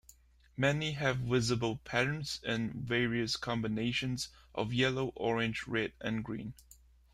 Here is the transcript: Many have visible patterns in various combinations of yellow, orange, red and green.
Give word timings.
Many 0.57 0.93
have 0.93 1.17
visible 1.17 1.77
patterns 1.77 2.39
in 2.43 2.83
various 2.87 3.35
combinations 3.37 4.29
of 4.55 4.73
yellow, 4.73 5.09
orange, 5.15 5.67
red 5.67 5.93
and 6.01 6.23
green. 6.23 6.55